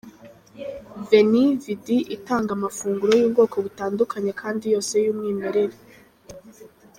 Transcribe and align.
Veni 1.07 1.43
Vidi 1.63 1.97
itanga 2.15 2.49
amafunguro 2.57 3.11
y’ubwoko 3.19 3.55
butandukanye 3.65 4.31
kandi 4.41 4.63
yose 4.73 4.93
y’umwimerere. 5.05 5.75